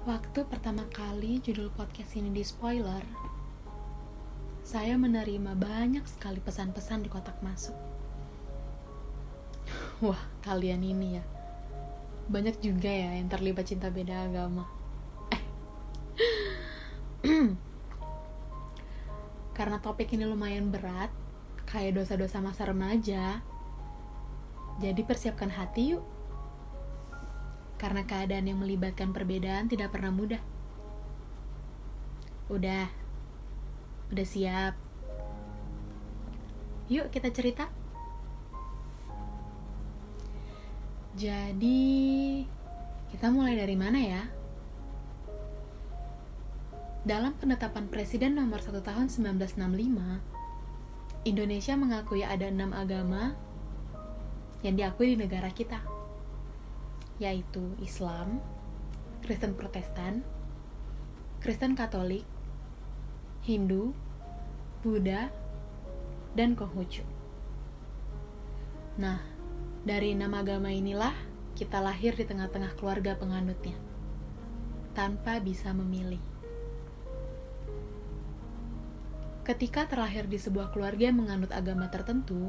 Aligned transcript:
Waktu 0.00 0.48
pertama 0.48 0.88
kali 0.88 1.44
judul 1.44 1.68
podcast 1.76 2.16
ini 2.16 2.32
di 2.32 2.40
spoiler, 2.40 3.04
saya 4.64 4.96
menerima 4.96 5.52
banyak 5.52 6.00
sekali 6.08 6.40
pesan-pesan 6.40 7.04
di 7.04 7.12
kotak 7.12 7.36
masuk. 7.44 7.76
Wah, 10.00 10.16
kalian 10.40 10.80
ini 10.80 11.20
ya. 11.20 11.24
Banyak 12.32 12.64
juga 12.64 12.88
ya 12.88 13.12
yang 13.12 13.28
terlibat 13.28 13.68
cinta 13.68 13.92
beda 13.92 14.24
agama. 14.24 14.64
Eh. 15.36 15.44
Karena 19.60 19.84
topik 19.84 20.16
ini 20.16 20.24
lumayan 20.24 20.72
berat, 20.72 21.12
kayak 21.68 22.00
dosa-dosa 22.00 22.40
masa 22.40 22.64
remaja, 22.64 23.44
jadi 24.80 25.04
persiapkan 25.04 25.52
hati 25.52 25.92
yuk 25.92 26.19
karena 27.80 28.04
keadaan 28.04 28.44
yang 28.44 28.60
melibatkan 28.60 29.16
perbedaan 29.16 29.64
tidak 29.64 29.88
pernah 29.96 30.12
mudah. 30.12 30.44
Udah, 32.52 32.92
udah 34.12 34.26
siap. 34.28 34.76
Yuk 36.92 37.08
kita 37.08 37.32
cerita. 37.32 37.72
Jadi, 41.16 42.44
kita 43.08 43.32
mulai 43.32 43.56
dari 43.56 43.76
mana 43.80 43.96
ya? 43.96 44.28
Dalam 47.00 47.32
penetapan 47.40 47.88
Presiden 47.88 48.36
nomor 48.36 48.60
1 48.60 48.76
tahun 48.84 49.08
1965, 49.08 50.20
Indonesia 51.24 51.74
mengakui 51.80 52.20
ada 52.20 52.44
enam 52.52 52.76
agama 52.76 53.32
yang 54.60 54.76
diakui 54.76 55.16
di 55.16 55.24
negara 55.24 55.48
kita 55.48 55.99
yaitu 57.20 57.76
Islam, 57.84 58.40
Kristen 59.20 59.52
Protestan, 59.52 60.24
Kristen 61.44 61.76
Katolik, 61.76 62.24
Hindu, 63.44 63.92
Buddha, 64.80 65.28
dan 66.32 66.56
Konghucu. 66.56 67.04
Nah, 68.96 69.20
dari 69.84 70.16
enam 70.16 70.32
agama 70.32 70.72
inilah 70.72 71.12
kita 71.52 71.84
lahir 71.84 72.16
di 72.16 72.24
tengah-tengah 72.24 72.72
keluarga 72.80 73.12
penganutnya, 73.20 73.76
tanpa 74.96 75.36
bisa 75.44 75.76
memilih. 75.76 76.20
Ketika 79.44 79.84
terlahir 79.84 80.24
di 80.24 80.40
sebuah 80.40 80.72
keluarga 80.72 81.12
yang 81.12 81.20
menganut 81.20 81.52
agama 81.52 81.92
tertentu, 81.92 82.48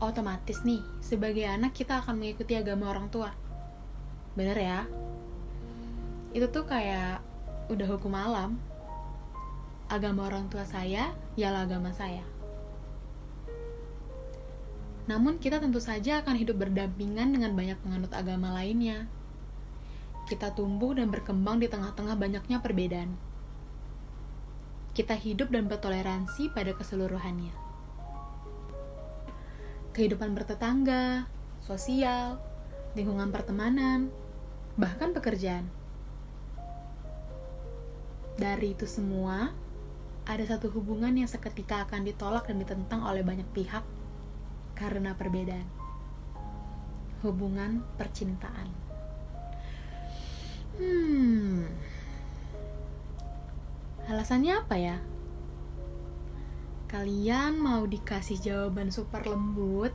otomatis 0.00 0.64
nih, 0.64 0.80
sebagai 1.04 1.44
anak 1.44 1.76
kita 1.76 2.00
akan 2.00 2.16
mengikuti 2.16 2.56
agama 2.56 2.88
orang 2.88 3.12
tua 3.12 3.41
bener 4.32 4.56
ya. 4.56 4.80
Itu 6.32 6.48
tuh 6.48 6.64
kayak 6.64 7.20
udah 7.68 7.86
hukum 7.96 8.12
alam. 8.16 8.56
Agama 9.92 10.28
orang 10.28 10.48
tua 10.48 10.64
saya 10.64 11.12
ialah 11.36 11.68
agama 11.68 11.92
saya. 11.92 12.24
Namun 15.10 15.42
kita 15.42 15.58
tentu 15.58 15.82
saja 15.82 16.22
akan 16.22 16.38
hidup 16.38 16.62
berdampingan 16.62 17.34
dengan 17.34 17.52
banyak 17.52 17.76
penganut 17.82 18.12
agama 18.14 18.54
lainnya. 18.54 19.10
Kita 20.30 20.54
tumbuh 20.54 20.94
dan 20.94 21.10
berkembang 21.10 21.58
di 21.58 21.66
tengah-tengah 21.66 22.14
banyaknya 22.14 22.62
perbedaan. 22.62 23.18
Kita 24.94 25.18
hidup 25.18 25.50
dan 25.50 25.66
bertoleransi 25.66 26.54
pada 26.54 26.72
keseluruhannya. 26.78 27.52
Kehidupan 29.92 30.32
bertetangga, 30.32 31.28
sosial, 31.60 32.40
lingkungan 32.94 33.28
pertemanan, 33.34 34.08
bahkan 34.76 35.12
pekerjaan. 35.12 35.68
Dari 38.40 38.72
itu 38.72 38.88
semua, 38.88 39.52
ada 40.24 40.44
satu 40.46 40.72
hubungan 40.72 41.12
yang 41.12 41.28
seketika 41.28 41.84
akan 41.84 42.08
ditolak 42.08 42.48
dan 42.48 42.62
ditentang 42.62 43.04
oleh 43.04 43.20
banyak 43.20 43.46
pihak 43.52 43.84
karena 44.72 45.12
perbedaan. 45.12 45.66
Hubungan 47.20 47.84
percintaan. 48.00 48.68
Hmm. 50.80 51.68
Alasannya 54.08 54.52
apa 54.58 54.76
ya? 54.80 54.96
Kalian 56.90 57.60
mau 57.60 57.86
dikasih 57.86 58.40
jawaban 58.42 58.90
super 58.90 59.24
lembut 59.24 59.94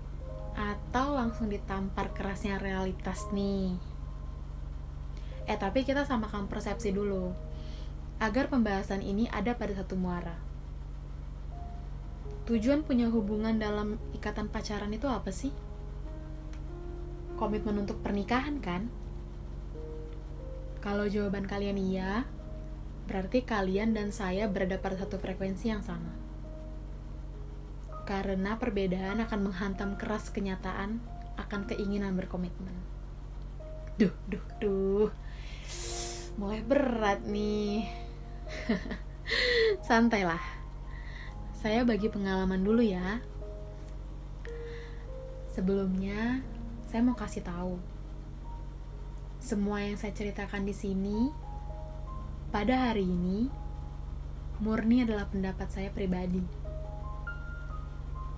atau 0.57 1.13
langsung 1.13 1.51
ditampar 1.51 2.13
kerasnya 2.15 2.57
realitas 2.57 3.27
nih? 3.35 3.96
Eh 5.47 5.55
tapi 5.55 5.87
kita 5.87 6.03
samakan 6.03 6.51
persepsi 6.51 6.91
dulu 6.91 7.31
agar 8.19 8.51
pembahasan 8.51 8.99
ini 8.99 9.31
ada 9.31 9.55
pada 9.55 9.71
satu 9.79 9.95
muara. 9.95 10.35
Tujuan 12.51 12.83
punya 12.83 13.07
hubungan 13.07 13.55
dalam 13.55 13.95
ikatan 14.11 14.51
pacaran 14.51 14.91
itu 14.91 15.07
apa 15.07 15.31
sih? 15.31 15.55
Komitmen 17.39 17.87
untuk 17.87 18.03
pernikahan 18.03 18.59
kan? 18.59 18.91
Kalau 20.83 21.07
jawaban 21.07 21.47
kalian 21.47 21.79
iya, 21.79 22.27
berarti 23.07 23.43
kalian 23.47 23.95
dan 23.95 24.11
saya 24.11 24.51
berada 24.51 24.75
pada 24.79 24.99
satu 24.99 25.15
frekuensi 25.15 25.71
yang 25.71 25.83
sama. 25.83 26.11
Karena 28.07 28.55
perbedaan 28.59 29.23
akan 29.23 29.51
menghantam 29.51 29.99
keras 29.99 30.31
kenyataan 30.31 30.99
akan 31.35 31.61
keinginan 31.67 32.15
berkomitmen. 32.15 32.75
Duh, 33.99 34.15
duh, 34.31 34.43
duh 34.59 35.11
mulai 36.37 36.61
berat 36.61 37.25
nih. 37.25 37.89
Santailah. 39.89 40.39
Saya 41.57 41.81
bagi 41.81 42.13
pengalaman 42.13 42.61
dulu 42.61 42.85
ya. 42.85 43.17
Sebelumnya 45.49 46.45
saya 46.85 47.01
mau 47.01 47.17
kasih 47.17 47.41
tahu. 47.41 47.81
Semua 49.41 49.81
yang 49.81 49.97
saya 49.97 50.13
ceritakan 50.13 50.69
di 50.69 50.77
sini 50.77 51.33
pada 52.53 52.93
hari 52.93 53.09
ini 53.09 53.49
murni 54.61 55.01
adalah 55.01 55.25
pendapat 55.25 55.73
saya 55.73 55.89
pribadi. 55.89 56.45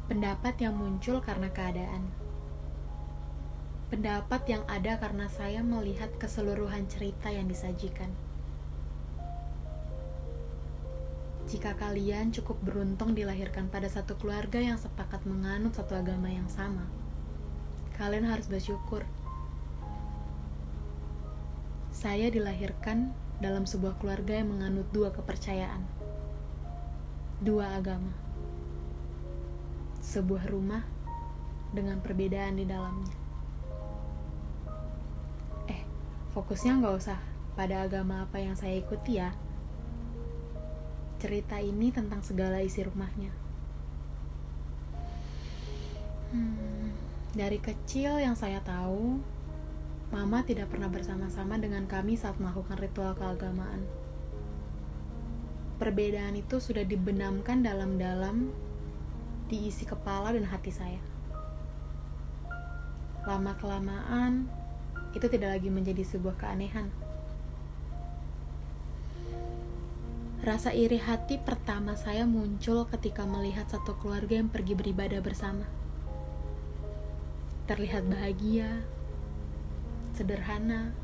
Pendapat 0.08 0.56
yang 0.64 0.80
muncul 0.80 1.20
karena 1.20 1.52
keadaan 1.52 2.08
pendapat 3.90 4.46
yang 4.46 4.64
ada 4.70 5.02
karena 5.02 5.26
saya 5.34 5.66
melihat 5.66 6.14
keseluruhan 6.22 6.86
cerita 6.86 7.34
yang 7.34 7.50
disajikan. 7.50 8.14
Jika 11.50 11.74
kalian 11.74 12.30
cukup 12.30 12.62
beruntung 12.62 13.18
dilahirkan 13.18 13.74
pada 13.74 13.90
satu 13.90 14.14
keluarga 14.22 14.62
yang 14.62 14.78
sepakat 14.78 15.26
menganut 15.26 15.74
satu 15.74 15.98
agama 15.98 16.30
yang 16.30 16.46
sama, 16.46 16.86
kalian 17.98 18.30
harus 18.30 18.46
bersyukur. 18.46 19.02
Saya 21.90 22.30
dilahirkan 22.30 23.10
dalam 23.42 23.66
sebuah 23.66 23.98
keluarga 23.98 24.38
yang 24.38 24.54
menganut 24.54 24.86
dua 24.94 25.10
kepercayaan, 25.10 25.82
dua 27.42 27.82
agama, 27.82 28.14
sebuah 30.06 30.46
rumah 30.54 30.86
dengan 31.74 31.98
perbedaan 31.98 32.62
di 32.62 32.70
dalamnya 32.70 33.19
fokusnya 36.34 36.80
nggak 36.80 36.96
usah 36.98 37.20
pada 37.58 37.84
agama 37.84 38.24
apa 38.24 38.40
yang 38.40 38.56
saya 38.56 38.78
ikuti 38.78 39.18
ya. 39.18 39.34
Cerita 41.20 41.60
ini 41.60 41.92
tentang 41.92 42.24
segala 42.24 42.64
isi 42.64 42.80
rumahnya. 42.86 43.32
Hmm, 46.30 46.94
dari 47.36 47.60
kecil 47.60 48.22
yang 48.22 48.38
saya 48.38 48.62
tahu, 48.62 49.20
Mama 50.10 50.42
tidak 50.42 50.74
pernah 50.74 50.90
bersama-sama 50.90 51.62
dengan 51.62 51.86
kami 51.86 52.18
saat 52.18 52.42
melakukan 52.42 52.82
ritual 52.82 53.14
keagamaan. 53.14 53.86
Perbedaan 55.78 56.34
itu 56.34 56.58
sudah 56.58 56.82
dibenamkan 56.82 57.62
dalam-dalam 57.62 58.50
di 59.46 59.70
isi 59.70 59.86
kepala 59.86 60.34
dan 60.34 60.50
hati 60.50 60.74
saya. 60.74 60.98
Lama-kelamaan, 63.22 64.50
itu 65.14 65.26
tidak 65.26 65.58
lagi 65.58 65.70
menjadi 65.74 66.06
sebuah 66.06 66.38
keanehan. 66.38 66.94
Rasa 70.40 70.72
iri 70.72 70.98
hati 71.02 71.36
pertama 71.36 72.00
saya 72.00 72.24
muncul 72.24 72.88
ketika 72.88 73.28
melihat 73.28 73.68
satu 73.68 74.00
keluarga 74.00 74.40
yang 74.40 74.48
pergi 74.48 74.72
beribadah 74.72 75.20
bersama. 75.20 75.68
Terlihat 77.68 78.08
bahagia, 78.08 78.82
sederhana, 80.16 80.96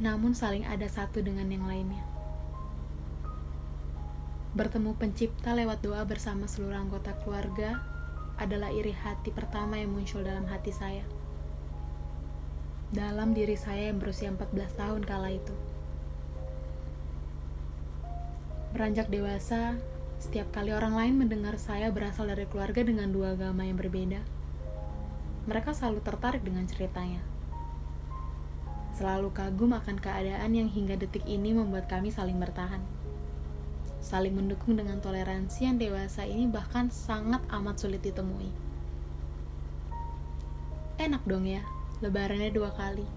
namun 0.00 0.32
saling 0.34 0.64
ada 0.66 0.88
satu 0.88 1.20
dengan 1.20 1.46
yang 1.52 1.68
lainnya. 1.68 2.02
Bertemu 4.56 4.96
pencipta 4.96 5.52
lewat 5.52 5.82
doa 5.82 6.02
bersama 6.06 6.46
seluruh 6.46 6.78
anggota 6.78 7.12
keluarga 7.22 7.82
adalah 8.40 8.70
iri 8.72 8.94
hati 8.94 9.30
pertama 9.30 9.78
yang 9.78 9.94
muncul 9.94 10.22
dalam 10.24 10.46
hati 10.46 10.74
saya 10.74 11.06
dalam 12.94 13.34
diri 13.34 13.58
saya 13.58 13.90
yang 13.90 13.98
berusia 13.98 14.30
14 14.30 14.54
tahun 14.78 15.02
kala 15.02 15.34
itu. 15.34 15.50
Beranjak 18.70 19.10
dewasa, 19.10 19.74
setiap 20.22 20.54
kali 20.54 20.70
orang 20.70 20.94
lain 20.94 21.14
mendengar 21.18 21.58
saya 21.58 21.90
berasal 21.90 22.30
dari 22.30 22.46
keluarga 22.46 22.86
dengan 22.86 23.10
dua 23.10 23.34
agama 23.34 23.66
yang 23.66 23.74
berbeda, 23.74 24.22
mereka 25.50 25.74
selalu 25.74 26.06
tertarik 26.06 26.46
dengan 26.46 26.70
ceritanya. 26.70 27.18
Selalu 28.94 29.34
kagum 29.34 29.74
akan 29.74 29.98
keadaan 29.98 30.54
yang 30.54 30.70
hingga 30.70 30.94
detik 30.94 31.26
ini 31.26 31.50
membuat 31.50 31.90
kami 31.90 32.14
saling 32.14 32.38
bertahan. 32.38 32.78
Saling 33.98 34.38
mendukung 34.38 34.78
dengan 34.78 35.02
toleransi 35.02 35.66
yang 35.66 35.82
dewasa 35.82 36.22
ini 36.22 36.46
bahkan 36.46 36.94
sangat 36.94 37.42
amat 37.50 37.74
sulit 37.82 38.06
ditemui. 38.06 38.54
Enak 41.02 41.26
dong 41.26 41.42
ya, 41.50 41.66
lebarannya 42.04 42.52
dua 42.52 42.68
kali. 42.76 43.08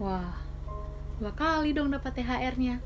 Wah, 0.00 0.32
dua 1.20 1.32
kali 1.36 1.76
dong 1.76 1.92
dapat 1.92 2.16
THR-nya 2.16 2.80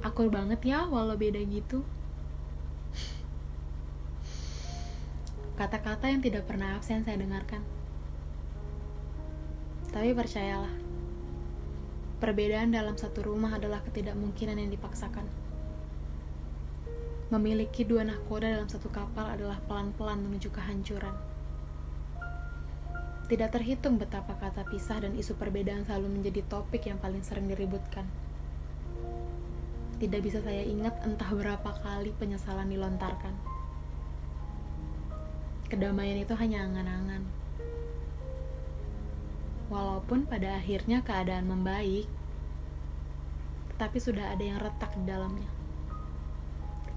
akur 0.00 0.32
banget 0.32 0.64
ya 0.64 0.88
walau 0.88 1.14
beda 1.16 1.38
gitu. 1.44 1.84
Kata-kata 5.60 6.08
yang 6.08 6.24
tidak 6.24 6.48
pernah 6.48 6.80
absen 6.80 7.04
saya 7.04 7.20
dengarkan. 7.20 7.60
Tapi 9.92 10.16
percayalah 10.16 10.72
perbedaan 12.16 12.72
dalam 12.72 12.96
satu 12.96 13.28
rumah 13.28 13.60
adalah 13.60 13.84
ketidakmungkinan 13.84 14.56
yang 14.56 14.72
dipaksakan. 14.72 15.28
Memiliki 17.28 17.84
dua 17.84 18.08
nahkoda 18.08 18.48
dalam 18.48 18.72
satu 18.72 18.88
kapal 18.88 19.36
adalah 19.36 19.60
pelan-pelan 19.68 20.24
menuju 20.24 20.48
kehancuran 20.48 21.12
tidak 23.30 23.54
terhitung 23.54 23.94
betapa 23.94 24.34
kata 24.34 24.66
pisah 24.66 25.06
dan 25.06 25.14
isu 25.14 25.38
perbedaan 25.38 25.86
selalu 25.86 26.18
menjadi 26.18 26.42
topik 26.50 26.90
yang 26.90 26.98
paling 26.98 27.22
sering 27.22 27.46
diributkan. 27.46 28.02
Tidak 30.02 30.18
bisa 30.18 30.42
saya 30.42 30.66
ingat 30.66 30.98
entah 31.06 31.30
berapa 31.30 31.70
kali 31.78 32.10
penyesalan 32.18 32.66
dilontarkan. 32.66 33.30
Kedamaian 35.70 36.18
itu 36.18 36.34
hanya 36.34 36.66
angan-angan. 36.66 37.22
Walaupun 39.70 40.26
pada 40.26 40.58
akhirnya 40.58 40.98
keadaan 41.06 41.46
membaik, 41.46 42.10
tetapi 43.70 43.98
sudah 44.02 44.34
ada 44.34 44.42
yang 44.42 44.58
retak 44.58 44.90
di 44.98 45.06
dalamnya. 45.06 45.46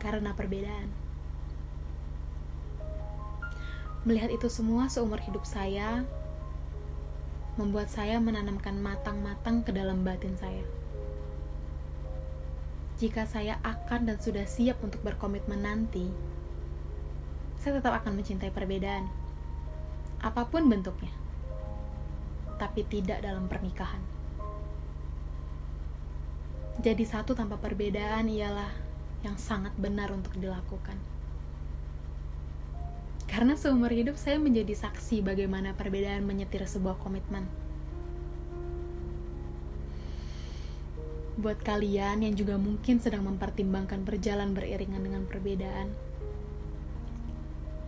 Karena 0.01 0.33
perbedaan. 0.33 0.89
Melihat 4.09 4.33
itu 4.33 4.49
semua 4.49 4.89
seumur 4.89 5.21
hidup 5.21 5.45
saya, 5.45 6.01
membuat 7.55 7.89
saya 7.89 8.17
menanamkan 8.17 8.77
matang-matang 8.81 9.61
ke 9.61 9.69
dalam 9.69 10.01
batin 10.01 10.33
saya 10.37 10.65
jika 13.03 13.27
saya 13.27 13.59
akan 13.67 14.07
dan 14.07 14.15
sudah 14.15 14.47
siap 14.47 14.79
untuk 14.79 15.03
berkomitmen 15.03 15.59
nanti, 15.59 16.07
saya 17.59 17.83
tetap 17.83 17.99
akan 17.99 18.15
mencintai 18.15 18.47
perbedaan, 18.47 19.11
apa 20.23 20.47
pun 20.47 20.71
bentuknya, 20.71 21.11
tapi 22.61 22.87
tidak 22.87 23.19
dalam 23.19 23.51
pernikahan. 23.51 23.99
Jadi, 26.79 27.03
satu 27.03 27.35
tanpa 27.35 27.59
perbedaan 27.59 28.31
ialah 28.31 28.71
yang 29.19 29.35
sangat 29.35 29.75
benar 29.75 30.07
untuk 30.15 30.39
dilakukan. 30.39 31.12
Karena 33.33 33.57
seumur 33.57 33.89
hidup 33.89 34.13
saya 34.13 34.37
menjadi 34.37 34.77
saksi 34.77 35.25
bagaimana 35.25 35.73
perbedaan 35.73 36.21
menyetir 36.21 36.69
sebuah 36.69 37.01
komitmen 37.01 37.49
Buat 41.33 41.65
kalian 41.65 42.21
yang 42.21 42.37
juga 42.37 42.61
mungkin 42.61 43.01
sedang 43.01 43.25
mempertimbangkan 43.25 44.05
berjalan 44.05 44.53
beriringan 44.53 45.01
dengan 45.01 45.25
perbedaan, 45.25 45.89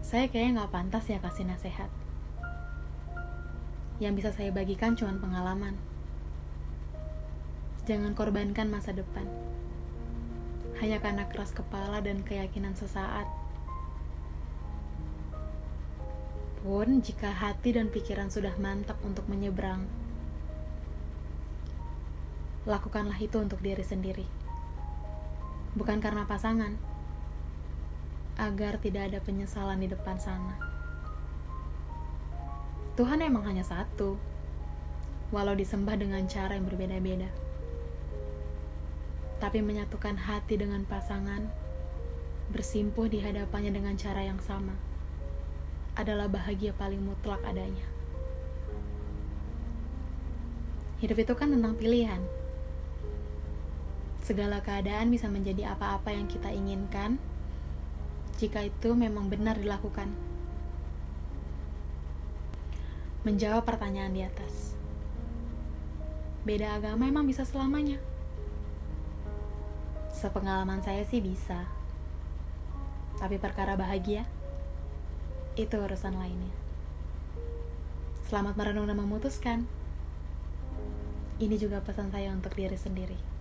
saya 0.01 0.25
kayaknya 0.33 0.65
nggak 0.65 0.73
pantas 0.73 1.05
ya 1.05 1.21
kasih 1.21 1.45
nasihat. 1.45 1.93
Yang 4.01 4.13
bisa 4.17 4.29
saya 4.33 4.49
bagikan 4.49 4.97
cuma 4.97 5.13
pengalaman. 5.21 5.77
Jangan 7.85 8.17
korbankan 8.17 8.65
masa 8.73 8.97
depan. 8.97 9.29
Hanya 10.81 10.97
karena 10.97 11.29
keras 11.29 11.53
kepala 11.53 12.01
dan 12.01 12.25
keyakinan 12.25 12.73
sesaat. 12.73 13.44
Pun 16.65 16.97
jika 16.97 17.29
hati 17.29 17.77
dan 17.77 17.93
pikiran 17.93 18.33
sudah 18.33 18.57
mantap 18.57 18.97
untuk 19.05 19.29
menyeberang, 19.29 19.85
lakukanlah 22.65 23.21
itu 23.21 23.37
untuk 23.37 23.61
diri 23.61 23.85
sendiri. 23.85 24.25
Bukan 25.77 26.01
karena 26.01 26.25
pasangan, 26.25 26.73
agar 28.41 28.81
tidak 28.81 29.13
ada 29.13 29.21
penyesalan 29.21 29.77
di 29.77 29.93
depan 29.93 30.17
sana. 30.17 30.57
Tuhan 32.97 33.21
emang 33.21 33.45
hanya 33.45 33.61
satu, 33.61 34.17
walau 35.29 35.53
disembah 35.53 36.01
dengan 36.01 36.25
cara 36.25 36.57
yang 36.57 36.65
berbeda-beda. 36.65 37.29
Tapi 39.37 39.61
menyatukan 39.61 40.17
hati 40.17 40.57
dengan 40.57 40.81
pasangan, 40.89 41.45
bersimpuh 42.49 43.05
di 43.05 43.21
hadapannya 43.21 43.69
dengan 43.69 43.93
cara 44.01 44.25
yang 44.25 44.41
sama, 44.41 44.73
adalah 45.95 46.27
bahagia 46.27 46.75
paling 46.75 46.99
mutlak 46.99 47.39
adanya. 47.47 47.87
Hidup 50.99 51.17
itu 51.19 51.33
kan 51.35 51.51
tentang 51.51 51.75
pilihan 51.75 52.19
segala 54.25 54.57
keadaan 54.57 55.13
bisa 55.13 55.29
menjadi 55.29 55.77
apa-apa 55.77 56.09
yang 56.09 56.25
kita 56.25 56.49
inginkan 56.49 57.21
jika 58.41 58.65
itu 58.65 58.97
memang 58.97 59.29
benar 59.29 59.53
dilakukan. 59.61 60.09
Menjawab 63.21 63.69
pertanyaan 63.69 64.13
di 64.17 64.21
atas. 64.25 64.73
Beda 66.41 66.73
agama 66.77 67.05
emang 67.05 67.25
bisa 67.25 67.45
selamanya. 67.45 68.01
Sepengalaman 70.09 70.81
saya 70.81 71.05
sih 71.05 71.21
bisa. 71.21 71.65
Tapi 73.21 73.37
perkara 73.37 73.77
bahagia, 73.77 74.25
itu 75.55 75.75
urusan 75.79 76.19
lainnya. 76.19 76.51
Selamat 78.27 78.59
merenung 78.59 78.91
dan 78.91 78.99
memutuskan. 78.99 79.63
Ini 81.39 81.55
juga 81.55 81.79
pesan 81.79 82.11
saya 82.11 82.35
untuk 82.35 82.51
diri 82.55 82.75
sendiri. 82.75 83.34